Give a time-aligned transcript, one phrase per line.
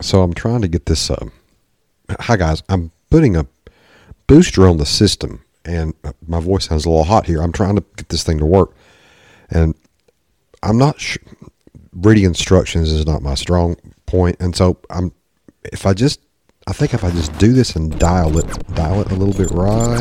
[0.00, 1.10] So I'm trying to get this.
[1.10, 1.26] Uh,
[2.20, 3.46] hi guys, I'm putting a
[4.26, 5.94] booster on the system, and
[6.26, 7.42] my voice sounds a little hot here.
[7.42, 8.74] I'm trying to get this thing to work,
[9.50, 9.74] and
[10.62, 11.16] I'm not sh-
[11.92, 15.12] reading instructions is not my strong point, and so I'm.
[15.72, 16.20] If I just,
[16.68, 19.50] I think if I just do this and dial it, dial it a little bit
[19.50, 19.98] right,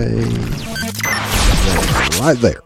[1.66, 2.62] there, right there.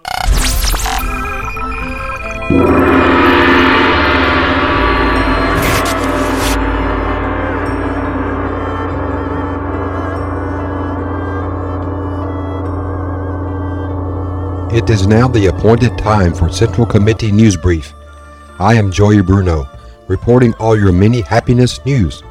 [14.71, 17.91] It is now the appointed time for Central Committee News Brief.
[18.59, 19.67] I am Joey Bruno,
[20.07, 22.21] reporting all your many happiness news.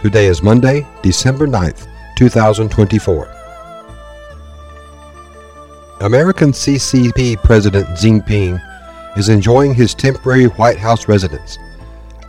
[0.00, 3.28] Today is Monday, December 9th, 2024.
[6.02, 11.58] American CCP President Xi Jinping is enjoying his temporary White House residence.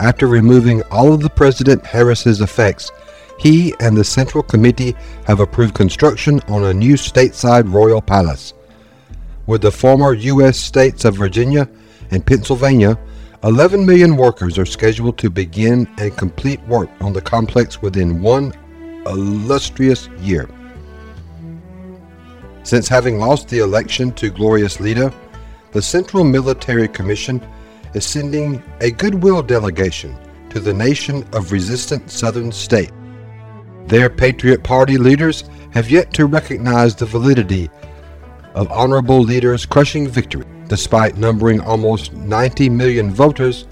[0.00, 2.90] After removing all of the President Harris's effects,
[3.38, 4.96] he and the Central Committee
[5.28, 8.52] have approved construction on a new stateside royal palace
[9.46, 10.58] with the former U.S.
[10.58, 11.68] states of Virginia
[12.10, 12.98] and Pennsylvania,
[13.44, 18.52] 11 million workers are scheduled to begin and complete work on the complex within one
[19.06, 20.48] illustrious year.
[22.64, 25.12] Since having lost the election to Glorious Leader,
[25.70, 27.40] the Central Military Commission
[27.94, 30.16] is sending a goodwill delegation
[30.50, 32.90] to the nation of resistant southern state.
[33.86, 37.70] Their Patriot Party leaders have yet to recognize the validity
[38.56, 40.46] of honorable leaders crushing victory.
[40.66, 43.66] Despite numbering almost 90 million voters,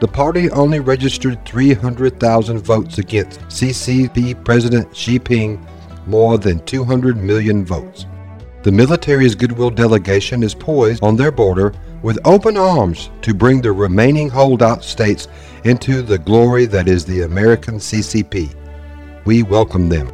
[0.00, 5.66] the party only registered 300,000 votes against CCP President Xi Jinping,
[6.06, 8.06] more than 200 million votes.
[8.62, 13.72] The military's goodwill delegation is poised on their border with open arms to bring the
[13.72, 15.28] remaining holdout states
[15.64, 18.54] into the glory that is the American CCP.
[19.24, 20.10] We welcome them.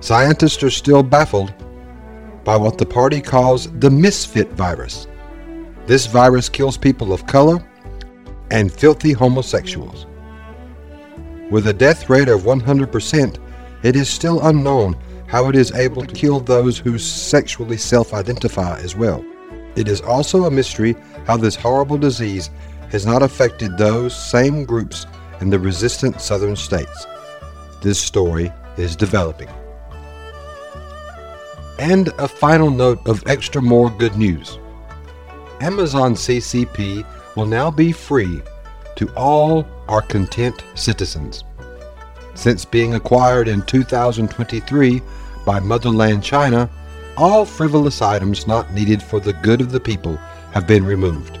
[0.00, 1.54] Scientists are still baffled
[2.44, 5.06] by what the party calls the misfit virus.
[5.86, 7.66] This virus kills people of color
[8.50, 10.06] and filthy homosexuals.
[11.50, 13.38] With a death rate of 100%,
[13.82, 14.96] it is still unknown
[15.26, 19.24] how it is able to kill those who sexually self identify as well.
[19.76, 20.94] It is also a mystery
[21.26, 22.50] how this horrible disease
[22.90, 25.06] has not affected those same groups
[25.40, 27.06] in the resistant southern states.
[27.82, 29.48] This story is developing.
[31.78, 34.58] And a final note of extra more good news
[35.60, 38.42] Amazon CCP will now be free
[38.96, 41.42] to all our content citizens.
[42.34, 45.02] Since being acquired in 2023
[45.44, 46.70] by Motherland China,
[47.16, 50.16] all frivolous items not needed for the good of the people
[50.52, 51.38] have been removed.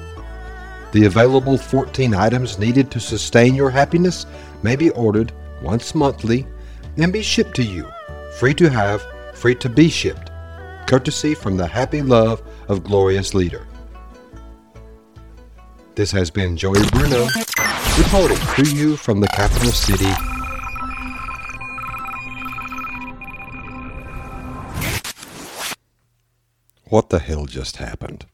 [0.92, 4.26] The available 14 items needed to sustain your happiness
[4.62, 6.46] may be ordered once monthly
[6.96, 7.88] and be shipped to you,
[8.38, 9.04] free to have,
[9.44, 10.30] free to be shipped,
[10.86, 13.66] courtesy from the happy love of Glorious Leader.
[15.96, 17.26] This has been Joey Bruno
[17.98, 20.10] reporting to you from the capital city.
[26.84, 28.24] What the hell just happened?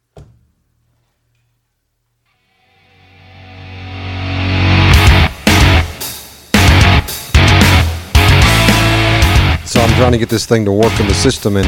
[10.01, 11.67] Trying to get this thing to work in the system and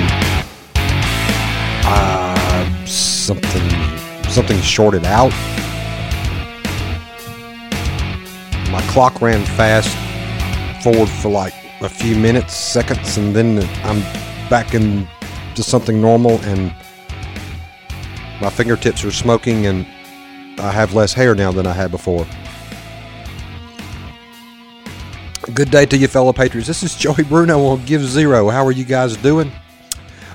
[1.84, 3.68] uh, something
[4.30, 5.30] something shorted out.
[8.70, 9.94] My clock ran fast
[10.82, 14.00] forward for like a few minutes, seconds, and then I'm
[14.48, 16.74] back into something normal and
[18.40, 19.86] my fingertips are smoking and
[20.58, 22.26] I have less hair now than I had before.
[25.54, 26.68] Good day to you, fellow Patriots.
[26.68, 28.48] This is Joey Bruno on Give Zero.
[28.48, 29.52] How are you guys doing?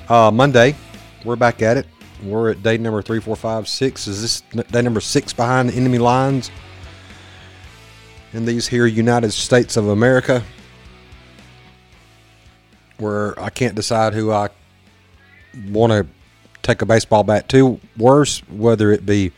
[0.10, 0.76] Uh, Monday,
[1.24, 1.88] we're back at it.
[2.22, 4.06] We're at day number three, four, five, six.
[4.06, 6.52] Is this day number six behind the enemy lines
[8.34, 10.44] in these here United States of America?
[12.98, 14.50] Where I can't decide who I
[15.70, 16.06] want to
[16.62, 19.32] take a baseball bat to worse, whether it be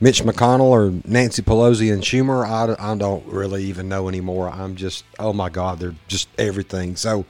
[0.00, 4.48] Mitch McConnell or Nancy Pelosi and Schumer, I, I don't really even know anymore.
[4.48, 6.94] I'm just, oh my God, they're just everything.
[6.94, 7.24] So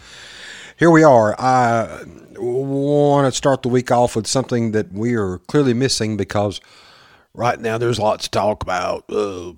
[0.77, 1.35] here we are.
[1.41, 2.05] I
[2.37, 6.61] want to start the week off with something that we are clearly missing because
[7.33, 9.11] right now there's lots to talk about.
[9.11, 9.53] Uh,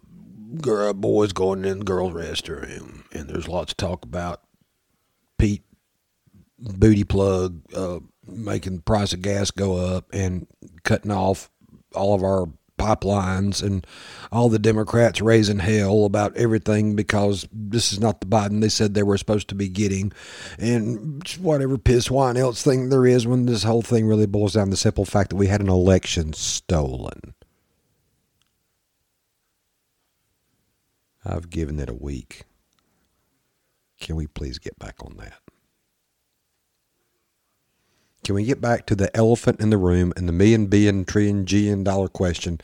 [0.60, 4.42] girl, boys going in the girls' restroom, and there's lots to talk about.
[5.36, 5.62] Pete
[6.58, 10.46] booty plug uh, making the price of gas go up and
[10.84, 11.50] cutting off
[11.94, 12.46] all of our
[12.80, 13.86] pipelines and
[14.32, 18.94] all the Democrats raising hell about everything because this is not the Biden they said
[18.94, 20.12] they were supposed to be getting,
[20.58, 24.66] and whatever piss wine else thing there is when this whole thing really boils down
[24.66, 27.34] to the simple fact that we had an election stolen.
[31.24, 32.44] I've given it a week.
[34.00, 35.50] Can we please get back on that?
[38.30, 41.44] Can we get back to the elephant in the room and the million, billion, trillion,
[41.44, 42.60] gillion dollar question?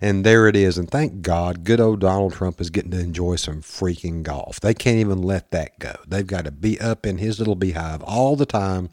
[0.00, 0.78] And there it is.
[0.78, 4.60] And thank God, good old Donald Trump is getting to enjoy some freaking golf.
[4.60, 5.96] They can't even let that go.
[6.06, 8.90] They've got to be up in his little beehive all the time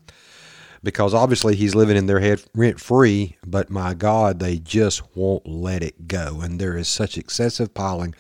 [0.81, 3.37] because obviously he's living in their head rent free.
[3.45, 6.41] But my God, they just won't let it go.
[6.41, 8.15] And there is such excessive piling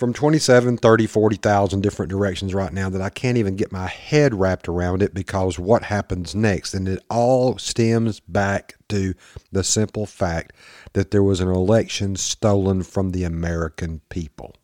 [0.00, 4.34] from 27, 30, 40,000 different directions right now that I can't even get my head
[4.34, 6.72] wrapped around it because what happens next?
[6.72, 9.12] And it all stems back to
[9.52, 10.54] the simple fact
[10.94, 14.54] that there was an election stolen from the American people.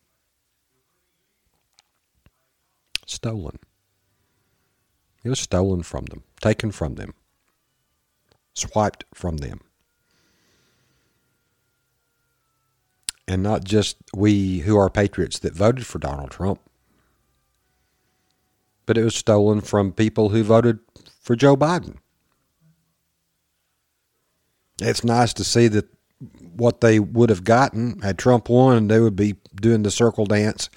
[3.04, 3.58] Stolen.
[5.22, 7.12] It was stolen from them, taken from them,
[8.54, 9.60] swiped from them.
[13.28, 16.60] And not just we who are patriots that voted for Donald Trump,
[18.86, 20.78] but it was stolen from people who voted
[21.20, 21.96] for Joe Biden.
[24.80, 25.88] It's nice to see that
[26.54, 30.70] what they would have gotten had Trump won, they would be doing the circle dance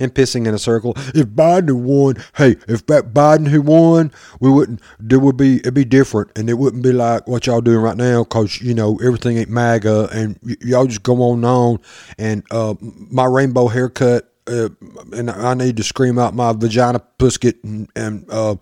[0.00, 0.94] and pissing in a circle.
[1.14, 4.80] If Biden won, hey, if that Biden who won, we wouldn't.
[4.98, 7.96] There would be it'd be different, and it wouldn't be like what y'all doing right
[7.96, 11.80] now, cause you know everything ain't MAGA, and y- y'all just go on and on.
[12.18, 14.26] And uh, my rainbow haircut.
[14.46, 14.70] Uh,
[15.12, 18.56] and I need to scream out my vagina pusket and and uh,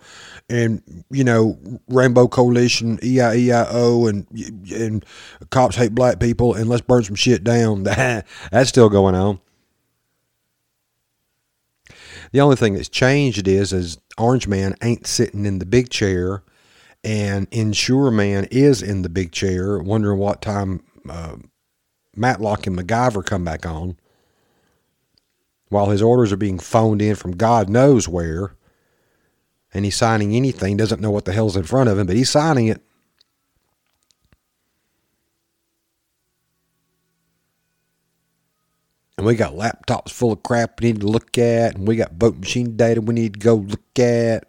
[0.50, 1.56] and you know
[1.88, 4.26] Rainbow Coalition EIEIO and
[4.70, 5.06] and
[5.48, 7.84] cops hate black people and let's burn some shit down.
[7.84, 9.40] That's still going on.
[12.32, 16.42] The only thing that's changed is is Orange Man ain't sitting in the big chair,
[17.02, 21.36] and Insure Man is in the big chair, wondering what time uh,
[22.16, 23.96] Matlock and MacGyver come back on.
[25.68, 28.54] While his orders are being phoned in from God knows where,
[29.72, 32.30] and he's signing anything, doesn't know what the hell's in front of him, but he's
[32.30, 32.82] signing it.
[39.18, 42.12] And we got laptops full of crap we need to look at, and we got
[42.12, 44.44] vote machine data we need to go look at.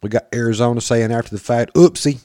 [0.00, 2.20] We got Arizona saying after the fact, oopsie.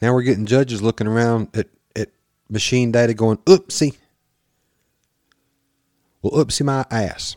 [0.00, 1.66] Now we're getting judges looking around at,
[1.96, 2.10] at
[2.48, 3.96] machine data going, oopsie.
[6.22, 7.34] Well, oopsie my ass.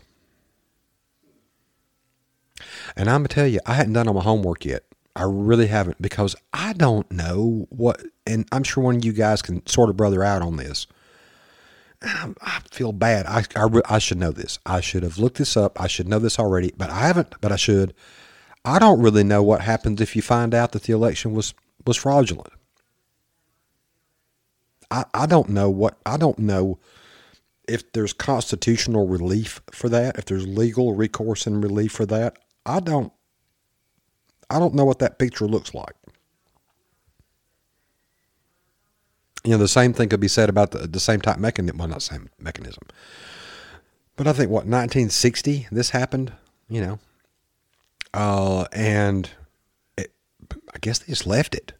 [2.96, 4.84] And I'm going to tell you, I hadn't done all my homework yet.
[5.16, 9.42] I really haven't because I don't know what, and I'm sure one of you guys
[9.42, 10.86] can sort of brother out on this
[12.00, 13.26] Um, I feel bad.
[13.26, 14.58] I, I, I should know this.
[14.64, 15.80] I should have looked this up.
[15.80, 17.92] I should know this already, but I haven't, but I should.
[18.64, 21.54] I don't really know what happens if you find out that the election was,
[21.84, 22.52] was fraudulent.
[24.90, 26.78] I, I don't know what, I don't know
[27.66, 32.38] if there's constitutional relief for that, if there's legal recourse and relief for that.
[32.64, 33.12] I don't,
[34.48, 35.94] I don't know what that picture looks like.
[39.48, 41.78] You know, the same thing could be said about the, the same type mechanism.
[41.78, 42.82] Well, not same mechanism.
[44.14, 46.34] But I think, what, 1960 this happened,
[46.68, 46.98] you know?
[48.12, 49.30] Uh, and
[49.96, 50.12] it,
[50.74, 51.72] I guess they just left it.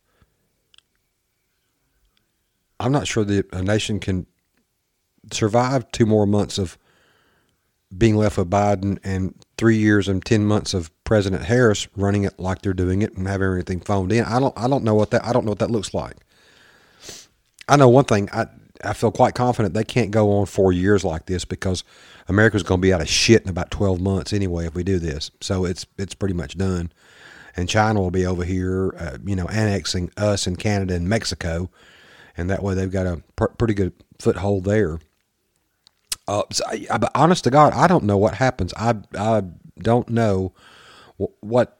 [2.80, 4.24] I'm not sure that a nation can
[5.30, 6.78] survive two more months of
[7.98, 12.40] being left with Biden and three years and ten months of President Harris running it
[12.40, 14.24] like they're doing it and having everything phoned in.
[14.24, 16.16] I don't I don't know what that I don't know what that looks like.
[17.68, 18.28] I know one thing.
[18.32, 18.46] I
[18.84, 21.82] I feel quite confident they can't go on four years like this because
[22.28, 24.98] America's going to be out of shit in about twelve months anyway if we do
[24.98, 25.30] this.
[25.40, 26.92] So it's it's pretty much done,
[27.56, 31.70] and China will be over here, uh, you know, annexing us and Canada and Mexico,
[32.36, 35.00] and that way they've got a pr- pretty good foothold there.
[36.26, 38.72] Uh, so I, but honest to God, I don't know what happens.
[38.76, 39.42] I I
[39.78, 40.52] don't know
[41.40, 41.78] what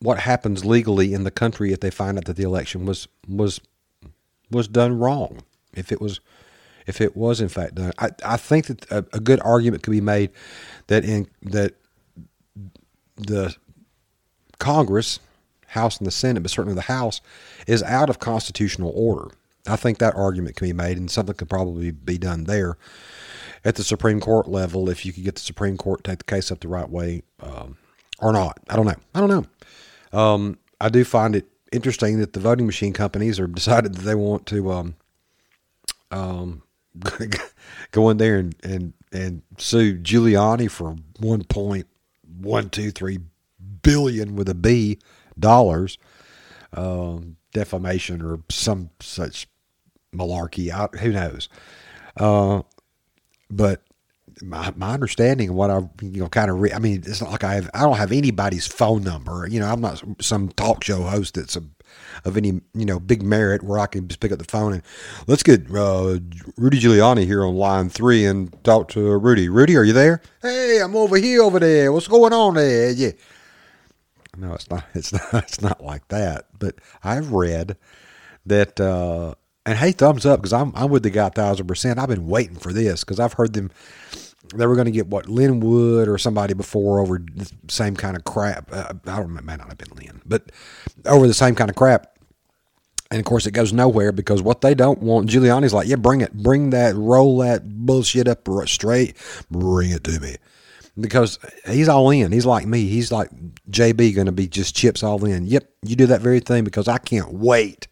[0.00, 3.60] what happens legally in the country if they find out that the election was was
[4.50, 5.42] was done wrong.
[5.74, 6.20] If it was,
[6.86, 9.90] if it was in fact done, I, I think that a, a good argument could
[9.90, 10.30] be made
[10.86, 11.74] that in that
[13.16, 13.54] the
[14.58, 15.20] Congress,
[15.68, 17.20] House and the Senate, but certainly the House,
[17.66, 19.30] is out of constitutional order.
[19.66, 22.76] I think that argument can be made, and something could probably be done there.
[23.64, 26.24] At the Supreme Court level, if you could get the Supreme Court to take the
[26.24, 27.78] case up the right way, um,
[28.18, 28.96] or not, I don't know.
[29.14, 30.18] I don't know.
[30.18, 34.14] Um, I do find it interesting that the voting machine companies are decided that they
[34.14, 34.94] want to um,
[36.10, 36.62] um,
[37.90, 41.86] go in there and, and, and sue Giuliani for one point
[42.40, 43.18] one two three
[43.82, 44.98] billion with a B
[45.38, 45.98] dollars
[46.72, 49.48] um, defamation or some such
[50.14, 50.70] malarkey.
[50.70, 51.48] I, who knows?
[52.16, 52.62] Uh,
[53.50, 53.82] but
[54.42, 57.30] my, my understanding of what I you know kind of re- I mean it's not
[57.30, 60.84] like I have I don't have anybody's phone number you know I'm not some talk
[60.84, 61.62] show host that's a,
[62.24, 64.82] of any you know big merit where I can just pick up the phone and
[65.26, 66.18] let's get uh,
[66.56, 69.48] Rudy Giuliani here on line three and talk to Rudy.
[69.48, 70.20] Rudy are you there?
[70.42, 71.92] Hey I'm over here over there.
[71.92, 72.90] What's going on there?
[72.90, 73.12] Yeah.
[74.36, 76.46] No it's not it's not it's not like that.
[76.58, 77.76] But I've read
[78.46, 79.34] that uh,
[79.66, 81.98] and hey thumbs up because I'm I'm with the guy thousand percent.
[81.98, 83.70] I've been waiting for this because I've heard them
[84.54, 88.16] they were going to get what Lin Wood or somebody before over the same kind
[88.16, 88.70] of crap.
[88.72, 90.52] Uh, I don't it may not have been Lin, but
[91.06, 92.18] over the same kind of crap.
[93.10, 96.20] And of course, it goes nowhere because what they don't want, Giuliani's like, yeah, bring
[96.20, 99.16] it, bring that, roll that bullshit up straight,
[99.50, 100.36] bring it to me,
[100.98, 102.32] because he's all in.
[102.32, 102.86] He's like me.
[102.86, 103.30] He's like
[103.70, 105.46] JB, going to be just chips all in.
[105.46, 107.88] Yep, you do that very thing because I can't wait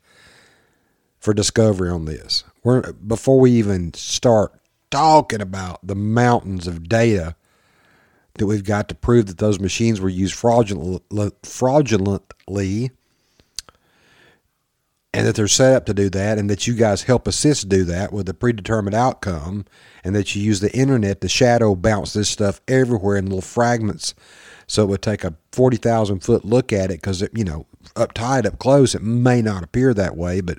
[1.21, 2.43] for discovery on this.
[2.65, 4.59] We're before we even start
[4.93, 7.35] talking about the mountains of data
[8.35, 11.01] that we've got to prove that those machines were used fraudulently,
[15.15, 17.85] and that they're set up to do that and that you guys help assist do
[17.85, 19.67] that with a predetermined outcome
[20.03, 24.15] and that you use the internet to shadow bounce this stuff everywhere in little fragments.
[24.67, 28.47] So it would take a 40,000 foot look at it because you know up tight
[28.47, 30.59] up close it may not appear that way but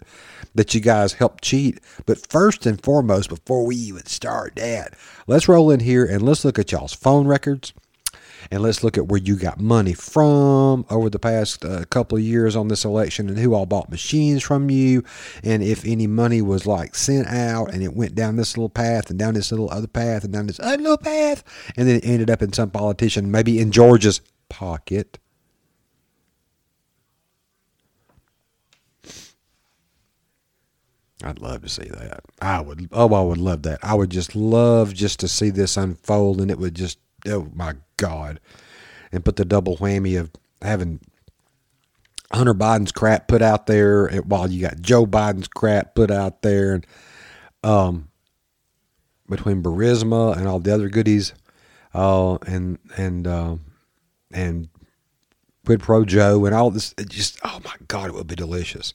[0.55, 1.79] that you guys helped cheat.
[2.05, 4.95] But first and foremost, before we even start that,
[5.27, 7.73] let's roll in here and let's look at y'all's phone records.
[8.51, 12.23] And let's look at where you got money from over the past uh, couple of
[12.25, 15.03] years on this election and who all bought machines from you.
[15.45, 19.09] And if any money was like sent out and it went down this little path
[19.09, 21.43] and down this little other path and down this other little path.
[21.77, 24.19] And then it ended up in some politician, maybe in Georgia's
[24.49, 25.19] pocket
[31.23, 32.21] I'd love to see that.
[32.41, 32.89] I would.
[32.91, 33.79] Oh, I would love that.
[33.81, 36.99] I would just love just to see this unfold, and it would just.
[37.25, 38.39] Oh my God!
[39.11, 40.99] And put the double whammy of having
[42.33, 46.73] Hunter Biden's crap put out there while you got Joe Biden's crap put out there,
[46.73, 46.87] and
[47.63, 48.09] um,
[49.29, 51.33] between Burisma and all the other goodies,
[51.93, 53.55] uh, and and uh,
[54.31, 54.67] and
[55.65, 56.93] Quid Pro Joe and all this.
[57.07, 58.93] Just oh my God, it would be delicious.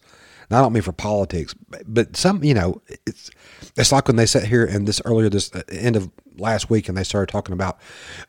[0.50, 1.54] I don't mean for politics,
[1.86, 3.30] but some, you know, it's
[3.76, 6.88] it's like when they sat here and this earlier this uh, end of last week
[6.88, 7.78] and they started talking about,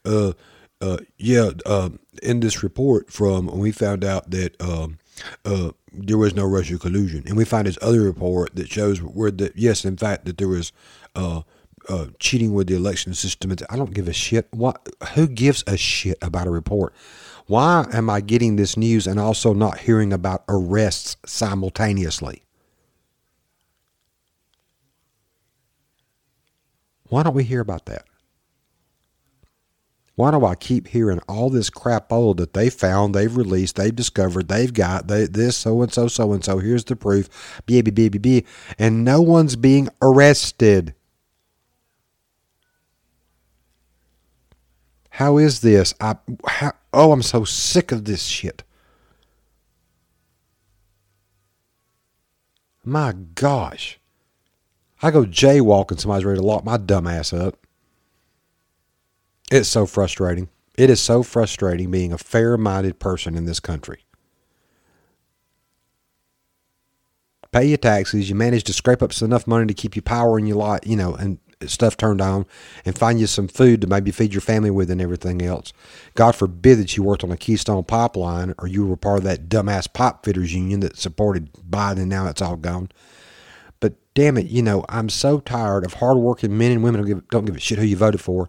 [0.06, 0.34] uh,
[0.82, 1.90] uh, yeah, uh,
[2.22, 4.98] in this report from we found out that um,
[5.46, 9.32] uh, there was no Russian collusion, and we find this other report that shows where
[9.32, 10.72] that yes, in fact, that there was.
[11.16, 11.42] Uh,
[11.88, 13.56] uh, cheating with the election system.
[13.70, 14.48] I don't give a shit.
[14.52, 14.88] What?
[15.16, 16.94] Who gives a shit about a report?
[17.50, 22.44] Why am I getting this news and also not hearing about arrests simultaneously?
[27.08, 28.04] Why don't we hear about that?
[30.14, 33.96] Why do I keep hearing all this crap old that they found, they've released, they've
[33.96, 37.90] discovered, they've got they, this, so and so, so and so, here's the proof, baby,
[37.90, 38.46] baby, baby,
[38.78, 40.94] and no one's being arrested?
[45.10, 45.96] How is this?
[46.00, 46.16] I
[46.46, 48.64] how, oh, I'm so sick of this shit.
[52.84, 54.00] My gosh.
[55.02, 57.56] I go jaywalking, somebody's ready to lock my dumb ass up.
[59.52, 60.50] It's so frustrating.
[60.78, 64.06] It is so frustrating being a fair minded person in this country.
[67.52, 70.46] Pay your taxes, you manage to scrape up enough money to keep your power in
[70.46, 72.46] your life, you know, and stuff turned on
[72.86, 75.74] and find you some food to maybe feed your family with and everything else.
[76.16, 79.50] God forbid that you worked on a Keystone pipeline or you were part of that
[79.50, 82.90] dumbass pipe fitters union that supported Biden and now it's all gone.
[83.82, 87.46] But damn it, you know, I'm so tired of hardworking men and women who don't
[87.46, 88.48] give a shit who you voted for.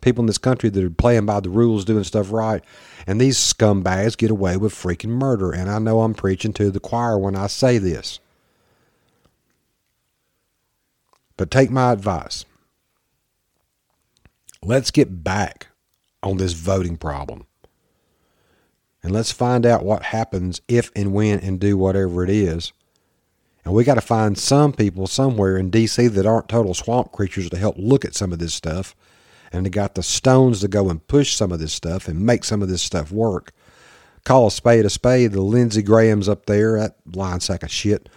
[0.00, 2.62] People in this country that are playing by the rules, doing stuff right.
[3.06, 5.52] And these scumbags get away with freaking murder.
[5.52, 8.18] And I know I'm preaching to the choir when I say this.
[11.36, 12.44] But take my advice.
[14.62, 15.68] Let's get back
[16.22, 17.46] on this voting problem.
[19.02, 22.72] And let's find out what happens if and when and do whatever it is.
[23.64, 26.06] And we got to find some people somewhere in D.C.
[26.08, 28.96] that aren't total swamp creatures to help look at some of this stuff.
[29.52, 32.42] And they got the stones to go and push some of this stuff and make
[32.44, 33.52] some of this stuff work.
[34.24, 35.32] call a spade a spade.
[35.32, 38.08] The Lindsey Graham's up there, that lying sack of shit,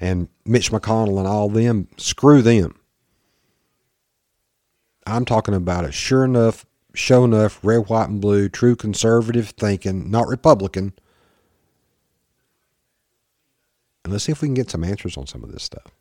[0.00, 2.74] and Mitch McConnell and all them, screw them.
[5.06, 10.10] I'm talking about a Sure enough, show enough, red, white, and blue, true conservative thinking,
[10.10, 10.94] not Republican.
[14.04, 15.92] And let's see if we can get some answers on some of this stuff.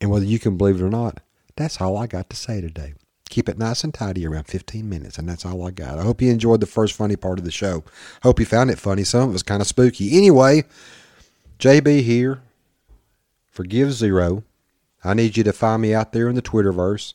[0.00, 1.20] And whether you can believe it or not,
[1.56, 2.94] that's all I got to say today.
[3.30, 5.98] Keep it nice and tidy around 15 minutes, and that's all I got.
[5.98, 7.84] I hope you enjoyed the first funny part of the show.
[8.24, 9.04] Hope you found it funny.
[9.04, 10.16] Some of it was kind of spooky.
[10.16, 10.64] Anyway,
[11.60, 12.42] JB here.
[13.48, 14.42] Forgive Zero.
[15.04, 17.14] I need you to find me out there in the Twitterverse.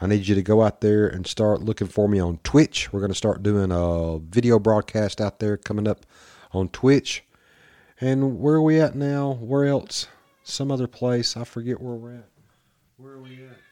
[0.00, 2.92] I need you to go out there and start looking for me on Twitch.
[2.92, 6.06] We're going to start doing a video broadcast out there coming up
[6.52, 7.24] on Twitch.
[8.00, 9.32] And where are we at now?
[9.32, 10.06] Where else?
[10.44, 11.36] Some other place.
[11.36, 12.28] I forget where we're at.
[12.98, 13.63] Where are we at?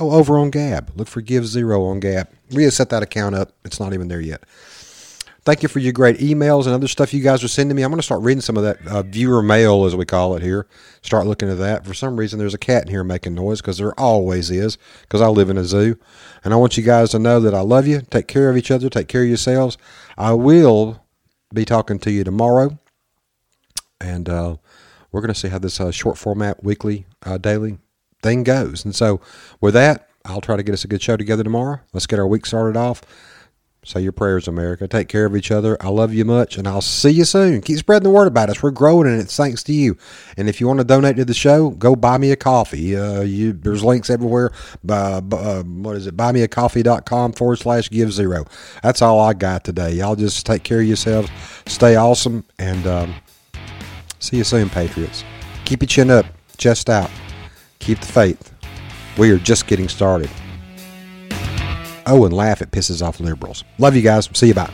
[0.00, 0.92] Oh, over on Gab.
[0.96, 2.28] Look for Give Zero on Gab.
[2.50, 3.52] We have set that account up.
[3.64, 4.42] It's not even there yet.
[5.44, 7.82] Thank you for your great emails and other stuff you guys are sending me.
[7.82, 10.42] I'm going to start reading some of that uh, viewer mail, as we call it
[10.42, 10.66] here.
[11.02, 11.84] Start looking at that.
[11.84, 15.20] For some reason, there's a cat in here making noise because there always is because
[15.20, 15.98] I live in a zoo.
[16.44, 18.00] And I want you guys to know that I love you.
[18.10, 18.88] Take care of each other.
[18.88, 19.76] Take care of yourselves.
[20.16, 21.04] I will
[21.52, 22.78] be talking to you tomorrow.
[24.00, 24.56] And uh,
[25.12, 27.78] we're going to see how this uh, short format, weekly, uh, daily
[28.24, 28.84] thing goes.
[28.84, 29.20] And so,
[29.60, 31.80] with that, I'll try to get us a good show together tomorrow.
[31.92, 33.02] Let's get our week started off.
[33.84, 34.88] Say your prayers, America.
[34.88, 35.76] Take care of each other.
[35.78, 37.60] I love you much, and I'll see you soon.
[37.60, 38.62] Keep spreading the word about us.
[38.62, 39.98] We're growing, and it's thanks to you.
[40.38, 42.96] And if you want to donate to the show, go buy me a coffee.
[42.96, 44.52] Uh, you, there's links everywhere.
[44.88, 46.16] Uh, what is it?
[46.16, 48.46] Buymeacoffee.com forward slash give zero.
[48.82, 49.92] That's all I got today.
[49.92, 51.28] Y'all just take care of yourselves.
[51.66, 53.14] Stay awesome, and um,
[54.18, 55.24] see you soon, Patriots.
[55.66, 56.24] Keep your chin up,
[56.56, 57.10] chest out.
[57.84, 58.50] Keep the faith.
[59.18, 60.30] We are just getting started.
[62.06, 63.62] Oh, and laugh, it pisses off liberals.
[63.78, 64.28] Love you guys.
[64.32, 64.54] See you.
[64.54, 64.72] Bye.